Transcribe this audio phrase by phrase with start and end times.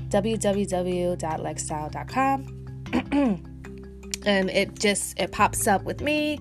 [0.10, 2.84] www.lexstyle.com.
[2.94, 3.46] and
[4.44, 6.40] um, it just it pops up with me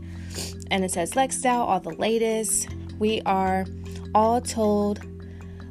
[0.70, 2.68] and it says Lex Style, all the latest.
[2.98, 3.66] We are
[4.14, 5.00] all told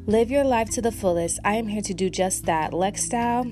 [0.08, 1.40] Live your life to the fullest.
[1.44, 2.74] I am here to do just that.
[2.74, 3.52] Lex Style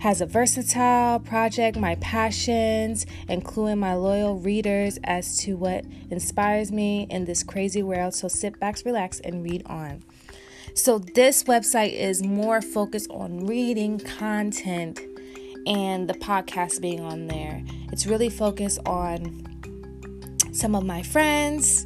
[0.00, 7.06] has a versatile project, my passions, including my loyal readers as to what inspires me
[7.10, 8.14] in this crazy world.
[8.14, 10.02] So sit back, relax, and read on.
[10.72, 14.98] So, this website is more focused on reading content
[15.66, 17.62] and the podcast being on there.
[17.92, 19.44] It's really focused on
[20.52, 21.84] some of my friends,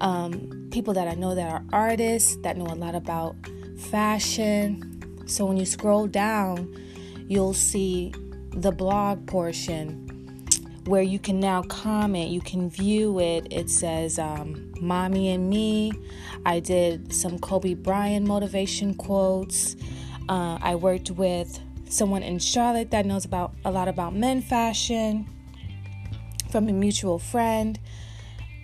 [0.00, 3.36] um, people that I know that are artists that know a lot about
[3.78, 5.24] fashion.
[5.26, 6.74] So when you scroll down,
[7.28, 8.12] you'll see
[8.50, 10.08] the blog portion
[10.86, 13.46] where you can now comment, you can view it.
[13.52, 15.92] It says, um, Mommy and Me.
[16.44, 19.76] I did some Kobe Bryant motivation quotes.
[20.28, 25.28] Uh, I worked with someone in Charlotte that knows about a lot about men fashion
[26.50, 27.78] from a mutual friend.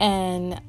[0.01, 0.61] And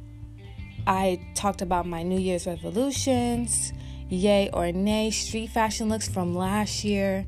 [0.89, 3.73] I talked about my New Year's resolutions,
[4.09, 7.27] yay or nay, street fashion looks from last year,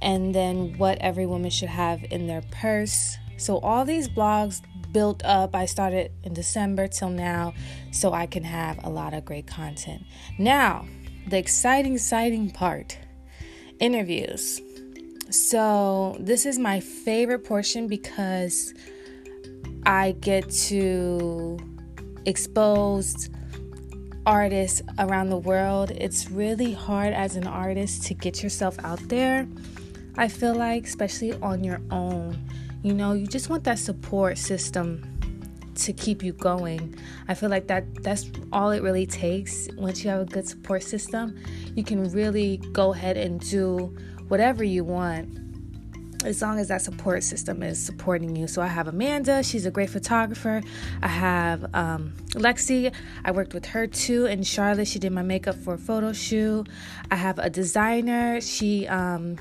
[0.00, 3.18] and then what every woman should have in their purse.
[3.36, 5.54] So, all these blogs built up.
[5.54, 7.52] I started in December till now,
[7.92, 10.02] so I can have a lot of great content.
[10.38, 10.86] Now,
[11.28, 12.96] the exciting, exciting part
[13.78, 14.62] interviews.
[15.28, 18.72] So, this is my favorite portion because
[19.84, 21.58] I get to
[22.26, 23.34] exposed
[24.26, 25.90] artists around the world.
[25.90, 29.46] It's really hard as an artist to get yourself out there.
[30.16, 32.38] I feel like, especially on your own,
[32.82, 35.02] you know, you just want that support system
[35.76, 36.94] to keep you going.
[37.28, 39.68] I feel like that that's all it really takes.
[39.76, 41.36] Once you have a good support system,
[41.74, 43.94] you can really go ahead and do
[44.28, 45.43] whatever you want
[46.24, 48.46] as long as that support system is supporting you.
[48.46, 50.62] So I have Amanda, she's a great photographer.
[51.02, 52.92] I have um, Lexi,
[53.24, 54.88] I worked with her too in Charlotte.
[54.88, 56.68] She did my makeup for a photo shoot.
[57.10, 58.40] I have a designer.
[58.40, 59.38] She um,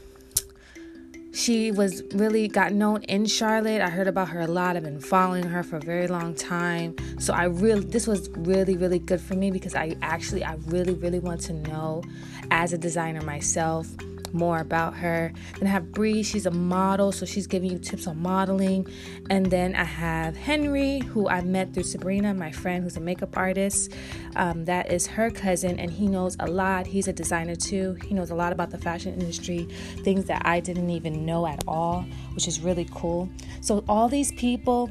[1.33, 3.81] she was really got known in Charlotte.
[3.81, 4.77] I heard about her a lot.
[4.77, 6.95] I've been following her for a very long time.
[7.19, 10.93] So I really this was really really good for me because I actually I really
[10.93, 12.03] really want to know
[12.51, 13.87] as a designer myself
[14.33, 15.31] more about her.
[15.59, 18.87] Then I have Bree, she's a model, so she's giving you tips on modeling.
[19.29, 23.37] And then I have Henry, who I met through Sabrina, my friend who's a makeup
[23.37, 23.93] artist.
[24.35, 26.87] Um, that is her cousin, and he knows a lot.
[26.87, 27.97] He's a designer too.
[28.05, 29.67] He knows a lot about the fashion industry,
[30.03, 33.29] things that I didn't even know at all, which is really cool.
[33.61, 34.89] So, all these people,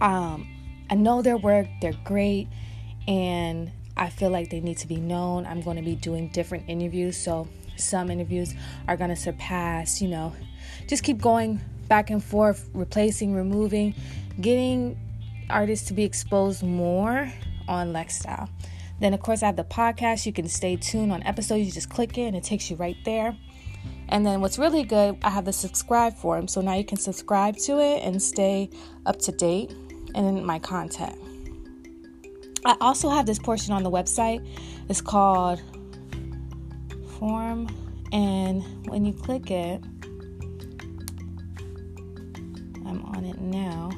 [0.00, 0.48] um,
[0.90, 2.48] I know their work, they're great,
[3.06, 5.46] and I feel like they need to be known.
[5.46, 8.54] I'm going to be doing different interviews, so some interviews
[8.88, 10.34] are going to surpass, you know,
[10.86, 13.94] just keep going back and forth, replacing, removing,
[14.40, 14.98] getting
[15.50, 17.32] artists to be exposed more
[17.68, 18.48] on Lex Style.
[19.00, 20.26] Then, of course, I have the podcast.
[20.26, 21.66] You can stay tuned on episodes.
[21.66, 23.36] You just click it and it takes you right there.
[24.08, 26.46] And then, what's really good, I have the subscribe form.
[26.46, 28.70] So now you can subscribe to it and stay
[29.04, 29.74] up to date
[30.14, 31.18] in my content.
[32.64, 34.46] I also have this portion on the website.
[34.88, 35.60] It's called
[37.22, 37.68] form
[38.10, 39.80] and when you click it
[42.84, 43.90] I'm on it now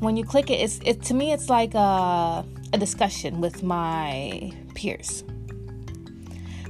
[0.00, 4.50] when you click it it's it to me it's like a, a discussion with my
[4.74, 5.22] peers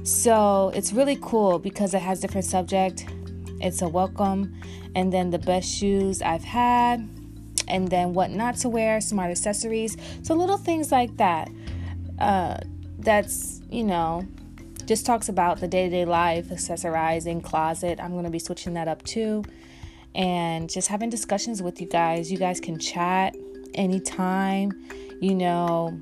[0.03, 3.05] So it's really cool because it has different subject.
[3.61, 4.59] It's a welcome,
[4.95, 7.07] and then the best shoes I've had,
[7.67, 9.97] and then what not to wear, smart accessories.
[10.23, 11.49] So little things like that.
[12.17, 12.57] Uh,
[12.97, 14.25] that's you know
[14.89, 17.99] just talks about the day-to-day life accessorizing closet.
[18.01, 19.43] I'm going to be switching that up too.
[20.15, 22.31] And just having discussions with you guys.
[22.31, 23.35] You guys can chat
[23.75, 24.71] anytime
[25.21, 25.95] you know.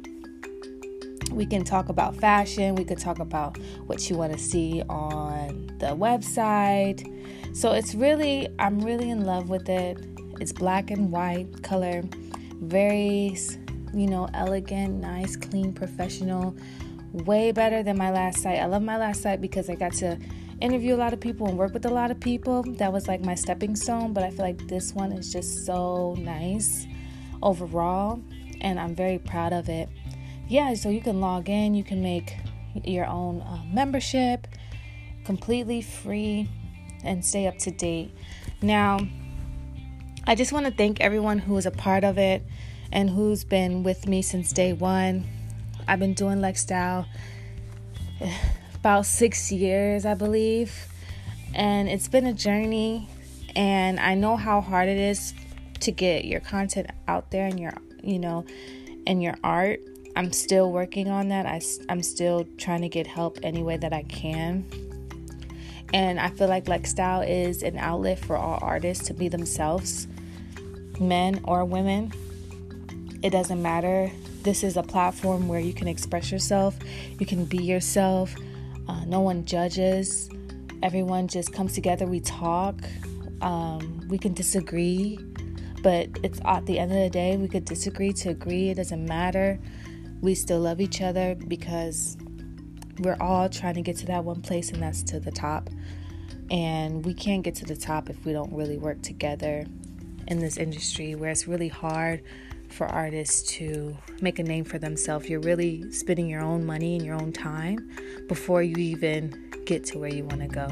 [1.31, 2.75] We can talk about fashion.
[2.75, 3.57] We could talk about
[3.87, 7.03] what you want to see on the website.
[7.53, 9.97] So it's really i'm really in love with it.
[10.39, 12.03] It's black and white color.
[12.61, 13.37] Very
[13.93, 16.55] you know elegant nice clean professional
[17.11, 18.59] way better than my last site.
[18.59, 20.17] I love my last site because I got to
[20.61, 22.63] interview a lot of people and work with a lot of people.
[22.63, 26.15] That was like my stepping stone, but I feel like this one is just so
[26.19, 26.85] nice
[27.41, 28.21] overall,
[28.61, 29.89] and I'm very proud of it.
[30.47, 32.35] Yeah, so you can log in, you can make
[32.83, 34.47] your own uh, membership
[35.25, 36.49] completely free
[37.03, 38.11] and stay up to date.
[38.61, 38.99] Now,
[40.25, 42.43] I just want to thank everyone who is a part of it
[42.91, 45.25] and who's been with me since day one.
[45.87, 47.05] I've been doing Lexstyle
[48.75, 50.87] about six years, I believe.
[51.53, 53.07] And it's been a journey,
[53.55, 55.33] and I know how hard it is
[55.79, 57.73] to get your content out there and your,
[58.03, 58.45] you know,
[59.07, 59.79] and your art.
[60.15, 61.45] I'm still working on that.
[61.45, 64.65] I, I'm still trying to get help any way that I can.
[65.93, 70.07] And I feel like Lexstyle is an outlet for all artists to be themselves,
[70.99, 72.11] men or women.
[73.23, 74.11] It doesn't matter
[74.47, 76.79] this is a platform where you can express yourself,
[77.19, 78.33] you can be yourself.
[78.87, 80.29] Uh, no one judges.
[80.81, 82.05] Everyone just comes together.
[82.05, 82.75] We talk.
[83.41, 85.19] Um, we can disagree,
[85.83, 88.69] but it's at the end of the day, we could disagree to agree.
[88.69, 89.59] It doesn't matter.
[90.21, 92.15] We still love each other because
[92.99, 95.69] we're all trying to get to that one place, and that's to the top.
[96.49, 99.65] And we can't get to the top if we don't really work together
[100.29, 102.23] in this industry where it's really hard
[102.69, 105.29] for artists to make a name for themselves.
[105.29, 107.89] You're really spending your own money and your own time
[108.27, 110.67] before you even get to where you want to go.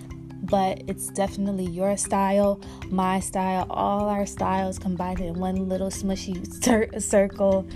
[0.43, 6.45] but it's definitely your style, my style, all our styles combined in one little smushy
[6.63, 7.67] cir- circle.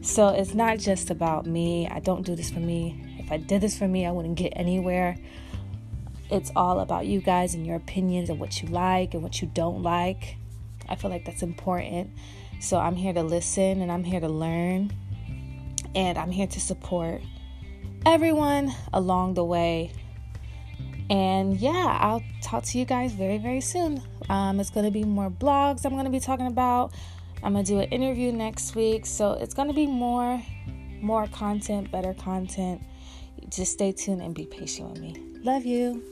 [0.00, 1.88] So it's not just about me.
[1.88, 3.16] I don't do this for me.
[3.18, 5.16] If I did this for me, I wouldn't get anywhere.
[6.30, 9.50] It's all about you guys and your opinions and what you like and what you
[9.52, 10.36] don't like.
[10.88, 12.10] I feel like that's important.
[12.60, 14.92] So I'm here to listen and I'm here to learn.
[15.94, 17.22] And I'm here to support
[18.04, 19.92] everyone along the way.
[21.08, 24.02] And yeah, I'll talk to you guys very, very soon.
[24.28, 26.92] Um, it's going to be more blogs I'm going to be talking about.
[27.42, 30.42] I'm gonna do an interview next week, so it's gonna be more,
[31.00, 32.82] more content, better content.
[33.50, 35.14] Just stay tuned and be patient with me.
[35.42, 36.02] Love you.